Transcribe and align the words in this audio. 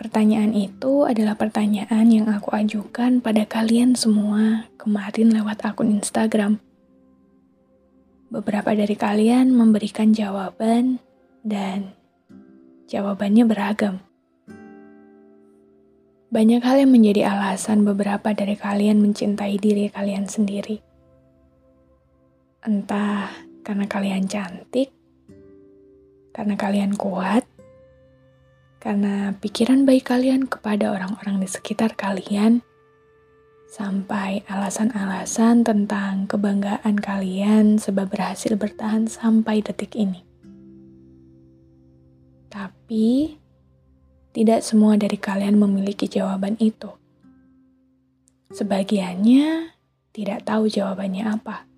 Pertanyaan 0.00 0.56
itu 0.56 1.04
adalah 1.04 1.36
pertanyaan 1.36 2.08
yang 2.08 2.32
aku 2.32 2.56
ajukan 2.56 3.20
pada 3.20 3.44
kalian 3.44 3.92
semua 3.92 4.64
kemarin 4.80 5.28
lewat 5.28 5.60
akun 5.60 5.92
Instagram. 5.92 6.56
Beberapa 8.32 8.72
dari 8.72 8.96
kalian 8.96 9.52
memberikan 9.52 10.16
jawaban, 10.16 11.04
dan 11.44 11.92
jawabannya 12.88 13.44
beragam. 13.44 14.00
Banyak 16.30 16.62
hal 16.62 16.80
yang 16.80 16.96
menjadi 16.96 17.26
alasan 17.36 17.82
beberapa 17.82 18.30
dari 18.32 18.54
kalian 18.54 19.02
mencintai 19.02 19.58
diri 19.60 19.90
kalian 19.90 20.30
sendiri. 20.30 20.78
Entah 22.62 23.28
karena 23.66 23.84
kalian 23.84 24.30
cantik, 24.30 24.94
karena 26.30 26.54
kalian 26.54 26.94
kuat, 26.94 27.49
karena 28.80 29.36
pikiran 29.36 29.84
baik 29.84 30.08
kalian 30.08 30.48
kepada 30.48 30.96
orang-orang 30.96 31.44
di 31.44 31.48
sekitar 31.52 31.92
kalian, 32.00 32.64
sampai 33.70 34.42
alasan-alasan 34.50 35.62
tentang 35.62 36.26
kebanggaan 36.26 36.98
kalian 36.98 37.78
sebab 37.78 38.10
berhasil 38.10 38.56
bertahan 38.58 39.06
sampai 39.06 39.62
detik 39.62 39.94
ini. 39.94 40.26
Tapi, 42.50 43.38
tidak 44.34 44.66
semua 44.66 44.98
dari 44.98 45.14
kalian 45.14 45.54
memiliki 45.54 46.10
jawaban 46.10 46.58
itu. 46.58 46.90
Sebagiannya 48.50 49.70
tidak 50.10 50.42
tahu 50.42 50.66
jawabannya 50.66 51.22
apa. 51.30 51.70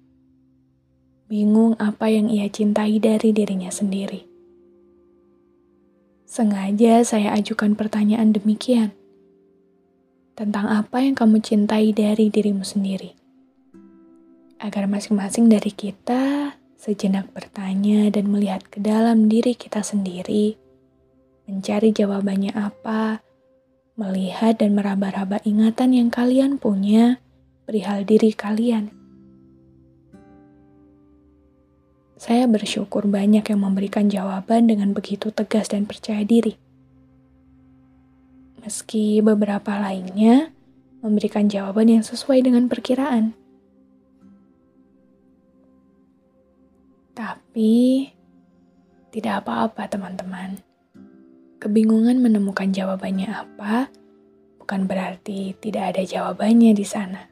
Bingung 1.29 1.77
apa 1.77 2.09
yang 2.09 2.33
ia 2.33 2.49
cintai 2.49 2.97
dari 2.97 3.37
dirinya 3.37 3.69
sendiri. 3.69 4.32
Sengaja 6.33 7.05
saya 7.05 7.37
ajukan 7.37 7.77
pertanyaan 7.77 8.33
demikian. 8.33 8.97
Tentang 10.33 10.65
apa 10.65 11.05
yang 11.05 11.13
kamu 11.13 11.45
cintai 11.45 11.93
dari 11.93 12.33
dirimu 12.33 12.65
sendiri. 12.65 13.13
Agar 14.57 14.89
masing-masing 14.89 15.53
dari 15.53 15.69
kita 15.77 16.57
sejenak 16.81 17.29
bertanya 17.37 18.09
dan 18.09 18.33
melihat 18.33 18.65
ke 18.65 18.81
dalam 18.81 19.29
diri 19.29 19.53
kita 19.53 19.85
sendiri, 19.85 20.57
mencari 21.45 21.93
jawabannya 21.93 22.57
apa, 22.57 23.21
melihat 24.01 24.57
dan 24.57 24.73
meraba-raba 24.73 25.37
ingatan 25.45 25.93
yang 25.93 26.09
kalian 26.09 26.57
punya 26.57 27.21
perihal 27.69 28.09
diri 28.09 28.33
kalian 28.33 29.02
Saya 32.23 32.47
bersyukur 32.47 33.11
banyak 33.11 33.43
yang 33.43 33.67
memberikan 33.67 34.07
jawaban 34.07 34.71
dengan 34.71 34.95
begitu 34.95 35.35
tegas 35.35 35.67
dan 35.67 35.91
percaya 35.91 36.23
diri. 36.23 36.55
Meski 38.63 39.19
beberapa 39.19 39.75
lainnya 39.75 40.55
memberikan 41.03 41.51
jawaban 41.51 41.91
yang 41.91 42.07
sesuai 42.07 42.47
dengan 42.47 42.71
perkiraan. 42.71 43.35
Tapi, 47.11 48.07
tidak 49.11 49.43
apa-apa 49.43 49.91
teman-teman. 49.91 50.63
Kebingungan 51.59 52.23
menemukan 52.23 52.71
jawabannya 52.71 53.35
apa 53.35 53.91
bukan 54.63 54.87
berarti 54.87 55.59
tidak 55.59 55.99
ada 55.99 56.07
jawabannya 56.07 56.71
di 56.71 56.87
sana. 56.87 57.27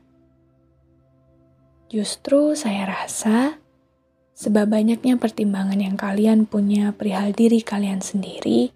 Justru 1.86 2.58
saya 2.58 2.90
rasa 2.90 3.54
Sebab 4.40 4.72
banyaknya 4.72 5.20
pertimbangan 5.20 5.76
yang 5.76 6.00
kalian 6.00 6.48
punya 6.48 6.96
perihal 6.96 7.36
diri 7.36 7.60
kalian 7.60 8.00
sendiri, 8.00 8.72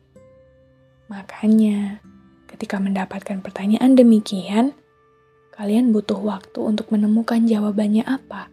makanya 1.09 2.05
ketika 2.53 2.77
mendapatkan 2.77 3.41
pertanyaan 3.41 3.97
demikian, 3.97 4.77
kalian 5.57 5.89
butuh 5.89 6.21
waktu 6.21 6.61
untuk 6.61 6.93
menemukan 6.93 7.49
jawabannya 7.49 8.05
apa. 8.05 8.53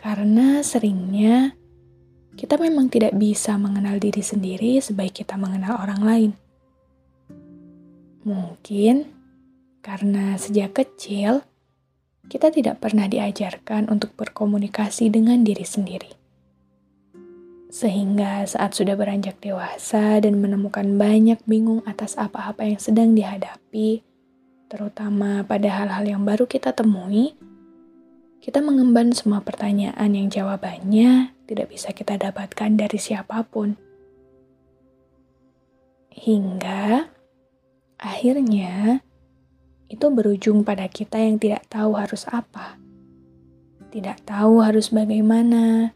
Karena 0.00 0.64
seringnya 0.64 1.52
kita 2.32 2.56
memang 2.56 2.88
tidak 2.88 3.12
bisa 3.20 3.60
mengenal 3.60 4.00
diri 4.00 4.24
sendiri 4.24 4.80
sebaik 4.80 5.20
kita 5.20 5.36
mengenal 5.36 5.76
orang 5.76 6.00
lain. 6.00 6.30
Mungkin 8.24 9.12
karena 9.84 10.40
sejak 10.40 10.72
kecil 10.72 11.44
kita 12.26 12.50
tidak 12.50 12.82
pernah 12.82 13.06
diajarkan 13.06 13.86
untuk 13.86 14.14
berkomunikasi 14.18 15.10
dengan 15.10 15.46
diri 15.46 15.62
sendiri. 15.62 16.12
Sehingga 17.70 18.46
saat 18.46 18.74
sudah 18.74 18.96
beranjak 18.96 19.38
dewasa 19.42 20.22
dan 20.22 20.38
menemukan 20.40 20.86
banyak 20.96 21.42
bingung 21.44 21.82
atas 21.84 22.16
apa-apa 22.16 22.64
yang 22.66 22.80
sedang 22.80 23.12
dihadapi, 23.12 24.00
terutama 24.66 25.44
pada 25.44 25.70
hal-hal 25.70 26.04
yang 26.06 26.22
baru 26.24 26.48
kita 26.48 26.72
temui, 26.72 27.36
kita 28.42 28.62
mengemban 28.62 29.10
semua 29.10 29.42
pertanyaan 29.42 30.14
yang 30.14 30.30
jawabannya 30.30 31.34
tidak 31.46 31.66
bisa 31.70 31.90
kita 31.90 32.18
dapatkan 32.18 32.78
dari 32.78 32.98
siapa 32.98 33.42
pun. 33.46 33.74
Hingga 36.16 37.12
akhirnya 38.00 39.04
itu 39.86 40.06
berujung 40.10 40.66
pada 40.66 40.90
kita 40.90 41.22
yang 41.22 41.38
tidak 41.38 41.62
tahu 41.70 41.94
harus 41.94 42.26
apa, 42.26 42.78
tidak 43.94 44.18
tahu 44.26 44.58
harus 44.58 44.90
bagaimana, 44.90 45.94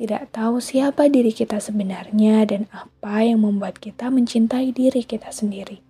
tidak 0.00 0.32
tahu 0.32 0.58
siapa 0.58 1.12
diri 1.12 1.30
kita 1.30 1.60
sebenarnya 1.60 2.48
dan 2.48 2.62
apa 2.72 3.20
yang 3.22 3.44
membuat 3.44 3.76
kita 3.76 4.08
mencintai 4.08 4.72
diri 4.72 5.04
kita 5.04 5.28
sendiri. 5.28 5.84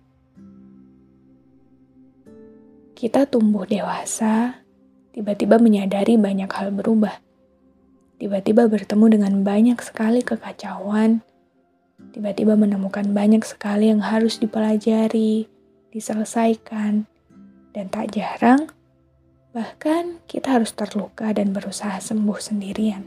Kita 2.93 3.27
tumbuh 3.27 3.67
dewasa, 3.67 4.63
tiba-tiba 5.15 5.59
menyadari 5.59 6.15
banyak 6.15 6.47
hal 6.51 6.71
berubah. 6.71 7.19
Tiba-tiba 8.19 8.71
bertemu 8.71 9.05
dengan 9.19 9.33
banyak 9.43 9.79
sekali 9.83 10.23
kekacauan, 10.23 11.19
tiba-tiba 12.15 12.55
menemukan 12.55 13.03
banyak 13.11 13.43
sekali 13.43 13.91
yang 13.91 13.99
harus 13.99 14.39
dipelajari, 14.39 15.51
diselesaikan, 15.91 17.03
dan 17.73 17.89
tak 17.89 18.13
jarang, 18.13 18.69
bahkan 19.51 20.21
kita 20.29 20.61
harus 20.61 20.71
terluka 20.73 21.33
dan 21.33 21.51
berusaha 21.51 21.97
sembuh 21.97 22.39
sendirian. 22.39 23.03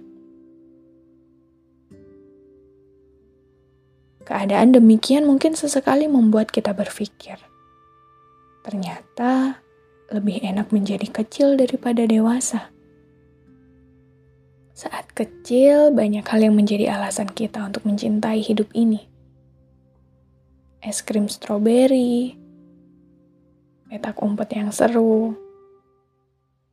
Keadaan 4.27 4.75
demikian 4.75 5.23
mungkin 5.23 5.55
sesekali 5.55 6.11
membuat 6.11 6.51
kita 6.51 6.75
berpikir, 6.75 7.39
ternyata 8.67 9.63
lebih 10.11 10.43
enak 10.43 10.75
menjadi 10.75 11.07
kecil 11.07 11.55
daripada 11.55 12.03
dewasa. 12.07 12.75
Saat 14.77 15.15
kecil, 15.15 15.95
banyak 15.95 16.27
hal 16.27 16.43
yang 16.43 16.59
menjadi 16.59 16.91
alasan 16.93 17.31
kita 17.31 17.65
untuk 17.65 17.87
mencintai 17.89 18.43
hidup 18.43 18.69
ini. 18.77 19.09
Es 20.85 21.01
krim 21.01 21.31
stroberi, 21.33 22.37
petak 23.87 24.19
umpet 24.19 24.51
yang 24.59 24.75
seru, 24.75 25.39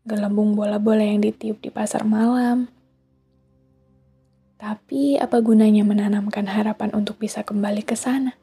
gelembung 0.04 0.58
bola-bola 0.58 1.06
yang 1.06 1.22
ditiup 1.22 1.62
di 1.62 1.70
pasar 1.70 2.04
malam. 2.04 2.68
Tapi 4.58 5.20
apa 5.20 5.44
gunanya 5.44 5.84
menanamkan 5.84 6.48
harapan 6.48 6.96
untuk 6.96 7.20
bisa 7.20 7.44
kembali 7.44 7.84
ke 7.84 7.94
sana? 7.94 8.34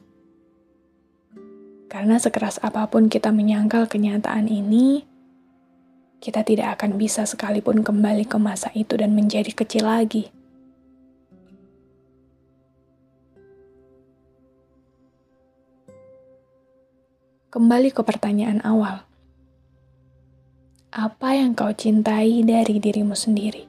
Karena 1.91 2.15
sekeras 2.15 2.61
apa 2.63 2.87
pun 2.87 3.11
kita 3.11 3.35
menyangkal 3.35 3.89
kenyataan 3.89 4.47
ini, 4.47 5.03
kita 6.23 6.45
tidak 6.45 6.79
akan 6.79 6.95
bisa 6.95 7.27
sekalipun 7.27 7.83
kembali 7.83 8.29
ke 8.29 8.37
masa 8.39 8.71
itu 8.77 8.95
dan 8.95 9.11
menjadi 9.11 9.51
kecil 9.51 9.89
lagi. 9.89 10.31
Kembali 17.51 17.91
ke 17.91 17.99
pertanyaan 17.99 18.63
awal. 18.63 19.03
Apa 20.87 21.35
yang 21.35 21.51
kau 21.51 21.67
cintai 21.75 22.47
dari 22.47 22.79
dirimu 22.79 23.11
sendiri? 23.11 23.67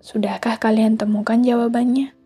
Sudahkah 0.00 0.56
kalian 0.56 0.96
temukan 0.96 1.44
jawabannya? 1.44 2.16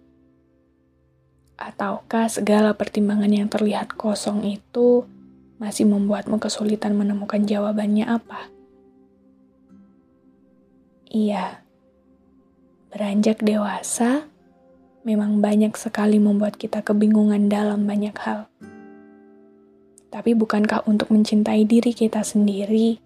Ataukah 1.59 2.31
segala 2.31 2.79
pertimbangan 2.79 3.26
yang 3.26 3.50
terlihat 3.50 3.99
kosong 3.99 4.47
itu 4.47 5.11
masih 5.59 5.91
membuatmu 5.91 6.38
kesulitan 6.38 6.94
menemukan 6.94 7.43
jawabannya 7.43 8.06
apa? 8.06 8.47
Iya, 11.11 11.67
beranjak 12.94 13.43
dewasa 13.43 14.31
memang 15.03 15.43
banyak 15.43 15.75
sekali 15.75 16.23
membuat 16.23 16.62
kita 16.62 16.87
kebingungan 16.87 17.50
dalam 17.50 17.91
banyak 17.91 18.15
hal. 18.23 18.47
Tapi 20.14 20.31
bukankah 20.38 20.87
untuk 20.87 21.11
mencintai 21.11 21.66
diri 21.66 21.90
kita 21.90 22.22
sendiri, 22.22 23.02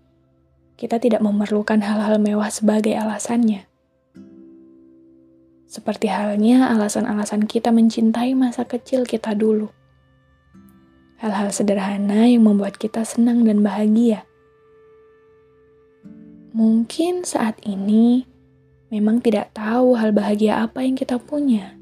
kita 0.77 1.01
tidak 1.01 1.25
memerlukan 1.25 1.81
hal-hal 1.81 2.21
mewah 2.21 2.53
sebagai 2.53 2.93
alasannya? 2.93 3.65
Seperti 5.65 6.13
halnya 6.13 6.69
alasan-alasan 6.69 7.49
kita 7.49 7.73
mencintai 7.73 8.37
masa 8.37 8.69
kecil 8.69 9.09
kita 9.09 9.33
dulu. 9.33 9.73
Hal-hal 11.25 11.49
sederhana 11.49 12.29
yang 12.29 12.45
membuat 12.45 12.77
kita 12.77 13.09
senang 13.09 13.41
dan 13.49 13.65
bahagia. 13.65 14.29
Mungkin 16.53 17.25
saat 17.25 17.57
ini 17.65 18.29
memang 18.93 19.25
tidak 19.25 19.57
tahu 19.57 19.97
hal 19.97 20.13
bahagia 20.13 20.61
apa 20.61 20.85
yang 20.85 20.93
kita 20.93 21.17
punya, 21.17 21.73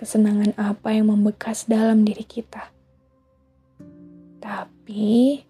kesenangan 0.00 0.56
apa 0.56 0.96
yang 0.96 1.12
membekas 1.12 1.68
dalam 1.68 2.08
diri 2.08 2.24
kita 2.24 2.79
tapi, 4.50 5.46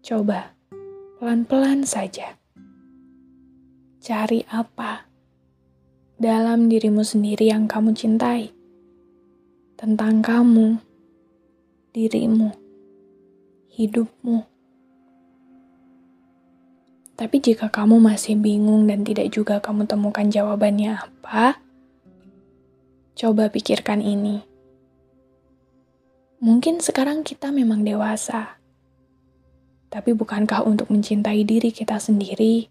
coba 0.00 0.56
pelan-pelan 1.20 1.84
saja. 1.84 2.40
Cari 4.00 4.40
apa 4.48 5.04
dalam 6.16 6.72
dirimu 6.72 7.04
sendiri 7.04 7.52
yang 7.52 7.68
kamu 7.68 7.92
cintai 7.92 8.48
tentang 9.76 10.24
kamu, 10.24 10.80
dirimu, 11.92 12.56
hidupmu. 13.68 14.48
Tapi 17.20 17.36
jika 17.36 17.68
kamu 17.68 18.00
masih 18.00 18.40
bingung 18.40 18.88
dan 18.88 19.04
tidak 19.04 19.28
juga 19.28 19.60
kamu 19.60 19.84
temukan 19.84 20.24
jawabannya 20.24 20.96
apa, 20.96 21.60
coba 23.12 23.52
pikirkan 23.52 24.00
ini 24.00 24.51
Mungkin 26.42 26.82
sekarang 26.82 27.22
kita 27.22 27.54
memang 27.54 27.86
dewasa, 27.86 28.58
tapi 29.86 30.10
bukankah 30.10 30.66
untuk 30.66 30.90
mencintai 30.90 31.46
diri 31.46 31.70
kita 31.70 32.02
sendiri, 32.02 32.66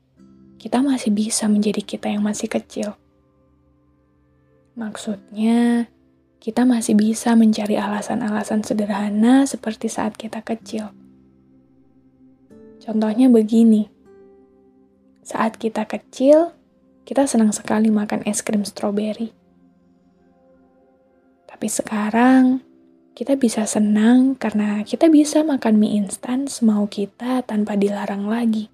kita 0.59 0.83
masih 0.83 1.15
bisa 1.15 1.47
menjadi 1.47 1.79
kita 1.79 2.12
yang 2.12 2.19
masih 2.19 2.51
kecil? 2.51 3.00
Maksudnya, 4.75 5.88
kita 6.44 6.68
masih 6.68 7.00
bisa 7.00 7.31
mencari 7.39 7.79
alasan-alasan 7.79 8.59
sederhana 8.59 9.47
seperti 9.47 9.88
saat 9.88 10.19
kita 10.19 10.44
kecil. 10.44 10.91
Contohnya 12.83 13.31
begini, 13.31 13.88
saat 15.23 15.56
kita 15.56 15.88
kecil, 15.88 16.51
kita 17.07 17.23
senang 17.23 17.56
sekali 17.56 17.88
makan 17.88 18.27
es 18.27 18.44
krim 18.44 18.68
stroberi. 18.68 19.31
Tapi 21.47 21.68
sekarang, 21.71 22.68
kita 23.12 23.36
bisa 23.36 23.68
senang 23.68 24.40
karena 24.40 24.88
kita 24.88 25.12
bisa 25.12 25.44
makan 25.44 25.75
mie 25.78 26.00
instan 26.00 26.48
semau 26.48 26.88
kita 26.88 27.44
tanpa 27.44 27.75
dilarang 27.75 28.24
lagi. 28.24 28.72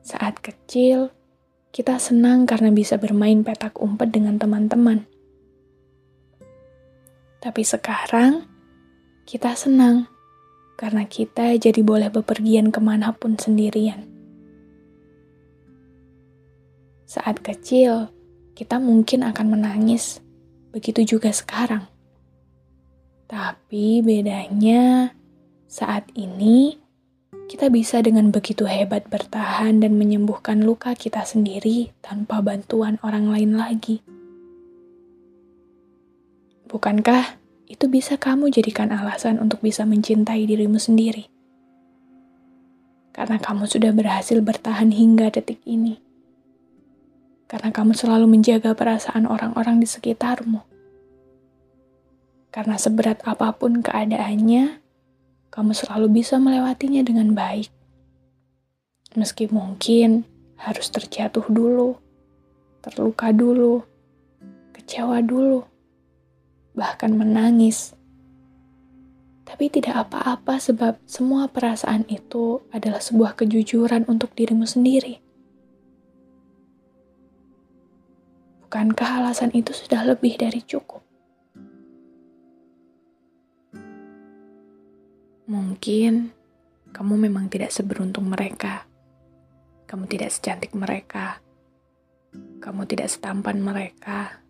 Saat 0.00 0.40
kecil, 0.40 1.12
kita 1.70 2.00
senang 2.00 2.48
karena 2.48 2.72
bisa 2.72 2.96
bermain 2.96 3.44
petak 3.44 3.76
umpet 3.78 4.10
dengan 4.10 4.40
teman-teman. 4.40 5.04
Tapi 7.40 7.62
sekarang, 7.62 8.48
kita 9.28 9.52
senang 9.52 10.08
karena 10.80 11.04
kita 11.04 11.52
jadi 11.60 11.84
boleh 11.84 12.08
bepergian 12.08 12.72
ke 12.72 12.80
mana 12.80 13.12
pun 13.12 13.36
sendirian. 13.36 14.08
Saat 17.04 17.44
kecil, 17.44 18.08
kita 18.56 18.80
mungkin 18.80 19.20
akan 19.20 19.46
menangis 19.52 20.24
Begitu 20.70 21.18
juga 21.18 21.34
sekarang. 21.34 21.89
Tapi 23.30 24.02
bedanya 24.02 25.14
saat 25.70 26.10
ini 26.18 26.74
kita 27.46 27.70
bisa 27.70 28.02
dengan 28.02 28.34
begitu 28.34 28.66
hebat 28.66 29.06
bertahan 29.06 29.78
dan 29.78 29.94
menyembuhkan 29.94 30.66
luka 30.66 30.98
kita 30.98 31.22
sendiri 31.22 31.94
tanpa 32.02 32.42
bantuan 32.42 32.98
orang 33.06 33.30
lain 33.30 33.54
lagi. 33.54 34.02
Bukankah 36.66 37.38
itu 37.70 37.86
bisa 37.86 38.18
kamu 38.18 38.50
jadikan 38.50 38.90
alasan 38.90 39.38
untuk 39.38 39.62
bisa 39.62 39.86
mencintai 39.86 40.42
dirimu 40.50 40.82
sendiri? 40.82 41.30
Karena 43.14 43.38
kamu 43.38 43.70
sudah 43.70 43.94
berhasil 43.94 44.42
bertahan 44.42 44.90
hingga 44.90 45.30
detik 45.30 45.62
ini 45.62 46.10
karena 47.50 47.74
kamu 47.74 47.98
selalu 47.98 48.30
menjaga 48.30 48.78
perasaan 48.78 49.26
orang-orang 49.26 49.82
di 49.82 49.88
sekitarmu. 49.90 50.69
Karena 52.50 52.74
seberat 52.74 53.22
apa 53.22 53.54
pun 53.54 53.78
keadaannya, 53.78 54.82
kamu 55.54 55.70
selalu 55.74 56.22
bisa 56.22 56.38
melewatinya 56.42 57.02
dengan 57.06 57.30
baik. 57.30 57.70
Meski 59.14 59.46
mungkin 59.50 60.26
harus 60.58 60.90
terjatuh 60.90 61.46
dulu, 61.46 61.98
terluka 62.82 63.30
dulu, 63.30 63.82
kecewa 64.74 65.22
dulu, 65.22 65.66
bahkan 66.74 67.14
menangis. 67.14 67.94
Tapi 69.46 69.66
tidak 69.66 70.06
apa-apa 70.06 70.62
sebab 70.62 71.02
semua 71.06 71.50
perasaan 71.50 72.06
itu 72.06 72.62
adalah 72.70 73.02
sebuah 73.02 73.34
kejujuran 73.34 74.06
untuk 74.06 74.30
dirimu 74.34 74.62
sendiri. 74.66 75.18
Bukankah 78.62 79.26
alasan 79.26 79.50
itu 79.50 79.74
sudah 79.74 80.06
lebih 80.06 80.38
dari 80.38 80.62
cukup? 80.62 81.09
Mungkin 85.50 86.30
kamu 86.94 87.26
memang 87.26 87.50
tidak 87.50 87.74
seberuntung 87.74 88.30
mereka. 88.30 88.86
Kamu 89.90 90.06
tidak 90.06 90.30
secantik 90.30 90.70
mereka. 90.78 91.42
Kamu 92.62 92.86
tidak 92.86 93.10
setampan 93.10 93.58
mereka. 93.58 94.46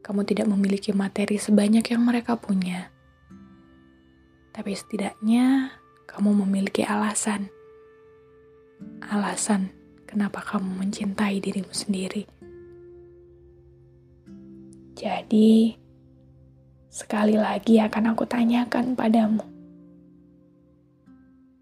Kamu 0.00 0.24
tidak 0.24 0.48
memiliki 0.48 0.96
materi 0.96 1.36
sebanyak 1.36 1.92
yang 1.92 2.08
mereka 2.08 2.40
punya. 2.40 2.88
Tapi 4.56 4.72
setidaknya 4.72 5.76
kamu 6.08 6.40
memiliki 6.40 6.88
alasan. 6.88 7.52
Alasan 9.12 9.68
kenapa 10.08 10.40
kamu 10.40 10.88
mencintai 10.88 11.36
dirimu 11.36 11.76
sendiri. 11.76 12.24
Jadi, 14.96 15.76
sekali 16.88 17.36
lagi 17.36 17.76
akan 17.76 18.16
aku 18.16 18.24
tanyakan 18.24 18.96
padamu. 18.96 19.57